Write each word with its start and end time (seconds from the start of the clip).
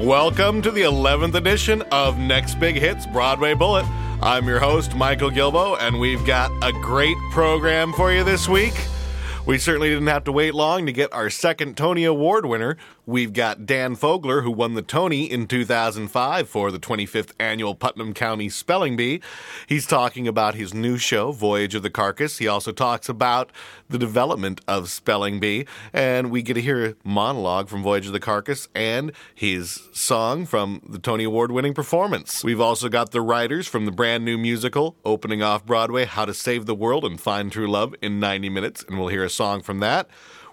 Welcome 0.00 0.62
to 0.62 0.70
the 0.70 0.80
11th 0.80 1.34
edition 1.34 1.82
of 1.92 2.16
Next 2.16 2.54
Big 2.54 2.76
Hits 2.76 3.04
Broadway 3.04 3.52
Bullet. 3.52 3.84
I'm 4.22 4.48
your 4.48 4.58
host, 4.58 4.94
Michael 4.94 5.28
Gilboe, 5.28 5.74
and 5.74 6.00
we've 6.00 6.24
got 6.24 6.50
a 6.62 6.72
great 6.72 7.18
program 7.32 7.92
for 7.92 8.10
you 8.10 8.24
this 8.24 8.48
week. 8.48 8.72
We 9.46 9.58
certainly 9.58 9.88
didn't 9.88 10.06
have 10.06 10.24
to 10.24 10.32
wait 10.32 10.54
long 10.54 10.86
to 10.86 10.92
get 10.92 11.12
our 11.12 11.30
second 11.30 11.76
Tony 11.76 12.04
Award 12.04 12.46
winner. 12.46 12.76
We've 13.06 13.32
got 13.32 13.66
Dan 13.66 13.96
Fogler, 13.96 14.44
who 14.44 14.52
won 14.52 14.74
the 14.74 14.82
Tony 14.82 15.24
in 15.24 15.48
2005 15.48 16.48
for 16.48 16.70
the 16.70 16.78
25th 16.78 17.32
annual 17.40 17.74
Putnam 17.74 18.14
County 18.14 18.48
Spelling 18.48 18.96
Bee. 18.96 19.20
He's 19.66 19.86
talking 19.86 20.28
about 20.28 20.54
his 20.54 20.72
new 20.72 20.96
show, 20.96 21.32
Voyage 21.32 21.74
of 21.74 21.82
the 21.82 21.90
Carcass. 21.90 22.38
He 22.38 22.46
also 22.46 22.70
talks 22.70 23.08
about 23.08 23.50
the 23.88 23.98
development 23.98 24.60
of 24.68 24.90
Spelling 24.90 25.40
Bee, 25.40 25.66
and 25.92 26.30
we 26.30 26.42
get 26.42 26.54
to 26.54 26.60
hear 26.60 26.86
a 26.86 26.94
monologue 27.02 27.68
from 27.68 27.82
Voyage 27.82 28.06
of 28.06 28.12
the 28.12 28.20
Carcass 28.20 28.68
and 28.76 29.10
his 29.34 29.88
song 29.92 30.46
from 30.46 30.80
the 30.88 31.00
Tony 31.00 31.24
Award 31.24 31.50
winning 31.50 31.74
performance. 31.74 32.44
We've 32.44 32.60
also 32.60 32.88
got 32.88 33.10
the 33.10 33.22
writers 33.22 33.66
from 33.66 33.86
the 33.86 33.92
brand 33.92 34.24
new 34.24 34.38
musical 34.38 34.94
opening 35.04 35.42
off 35.42 35.66
Broadway, 35.66 36.04
How 36.04 36.26
to 36.26 36.34
Save 36.34 36.66
the 36.66 36.76
World 36.76 37.04
and 37.04 37.20
Find 37.20 37.50
True 37.50 37.68
Love 37.68 37.96
in 38.00 38.20
90 38.20 38.50
Minutes, 38.50 38.84
and 38.86 38.96
we'll 38.96 39.08
hear 39.08 39.24
a 39.24 39.29
song 39.30 39.62
from 39.62 39.80
that. 39.80 40.08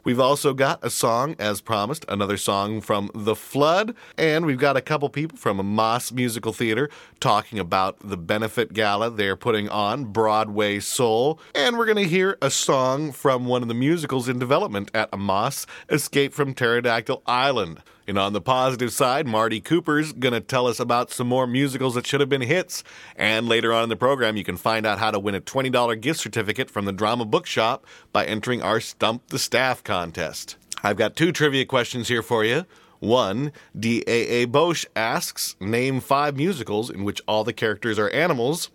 We've 0.08 0.22
also 0.22 0.53
got 0.53 0.81
a 0.86 0.89
song, 0.89 1.36
as 1.38 1.59
promised, 1.59 2.06
another 2.08 2.38
song 2.38 2.80
from 2.80 3.11
The 3.14 3.36
Flood, 3.36 3.94
and 4.17 4.45
we've 4.45 4.58
got 4.58 4.78
a 4.78 4.81
couple 4.81 5.09
people 5.09 5.38
from 5.38 5.59
AMAS 5.59 6.14
Musical 6.14 6.53
Theater 6.53 6.89
talking 7.19 7.59
about 7.59 8.00
the 8.00 8.16
benefit 8.16 8.72
gala 8.72 9.09
they're 9.09 9.36
putting 9.36 9.67
on, 9.67 10.06
Broadway 10.06 10.80
Soul, 10.80 11.42
and 11.53 11.78
we're 11.78 11.84
going 11.84 11.97
to 11.97 12.08
hear 12.08 12.38
a 12.42 12.50
song 12.50 13.11
from 13.11 13.47
one 13.47 13.64
of 13.64 13.67
the 13.67 13.73
musicals 13.73 14.30
in 14.30 14.39
development 14.39 14.89
at 14.94 15.09
AMAS, 15.12 15.67
Escape 15.89 16.34
from 16.34 16.53
Pterodactyl 16.53 17.22
Island. 17.25 17.81
And 18.08 18.17
on 18.17 18.31
the 18.31 18.39
positive 18.39 18.94
side, 18.94 19.27
Marty 19.27 19.59
Cooper's 19.59 20.13
going 20.13 20.33
to 20.33 20.39
tell 20.39 20.66
us 20.66 20.80
about 20.80 21.11
some 21.11 21.27
more 21.27 21.45
musicals 21.45 21.95
that 21.95 22.08
should 22.08 22.22
have 22.22 22.30
been 22.30 22.41
hits. 22.41 22.83
And 23.17 23.50
later 23.50 23.73
on 23.73 23.83
in 23.83 23.89
the 23.89 23.97
program, 23.97 24.38
you 24.38 24.45
can 24.45 24.55
find 24.55 24.86
out 24.86 24.97
how 24.97 25.11
to 25.11 25.19
win 25.19 25.36
a 25.36 25.41
$20 25.41 26.00
gift 26.00 26.22
certificate 26.22 26.72
from 26.72 26.85
the 26.85 26.94
Drama 26.94 27.25
Bookshop 27.25 27.85
by 28.13 28.25
entering 28.25 28.61
our 28.61 28.80
Stump 28.80 29.28
the 29.28 29.38
Staff 29.38 29.83
contest. 29.83 30.55
I've 30.83 30.95
got 30.95 31.17
two 31.17 31.33
trivia 31.33 31.66
questions 31.66 32.08
here 32.08 32.23
for 32.23 32.45
you. 32.45 32.66
One, 33.00 33.52
D.A.A. 33.78 34.45
Bosch 34.45 34.85
asks, 34.95 35.55
Name 35.59 36.00
five 36.00 36.38
musicals 36.38 36.89
in 36.89 37.03
which 37.03 37.22
all 37.28 37.44
the 37.44 37.53
characters 37.53 38.00
are 38.00 38.09
animals. 38.11 38.72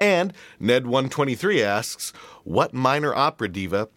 And 0.00 0.32
Ned123 0.60 1.62
asks, 1.62 2.12
What 2.44 2.72
minor 2.72 3.14
opera 3.14 3.48
diva 3.48 3.88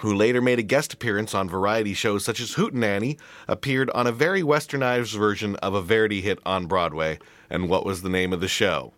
who 0.00 0.14
later 0.14 0.40
made 0.40 0.58
a 0.58 0.62
guest 0.62 0.92
appearance 0.92 1.34
on 1.34 1.48
variety 1.48 1.94
shows 1.94 2.24
such 2.24 2.40
as 2.40 2.54
Hootenanny, 2.54 3.18
appeared 3.46 3.90
on 3.90 4.06
a 4.06 4.12
very 4.12 4.42
westernized 4.42 5.16
version 5.16 5.56
of 5.56 5.74
a 5.74 5.82
Verdi 5.82 6.20
hit 6.22 6.38
on 6.46 6.66
Broadway. 6.66 7.18
And 7.50 7.68
what 7.68 7.84
was 7.84 8.02
the 8.02 8.08
name 8.08 8.32
of 8.32 8.40
the 8.40 8.48
show? 8.48 8.94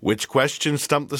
Which 0.00 0.28
question 0.28 0.76
stumped 0.78 1.10
the 1.10 1.12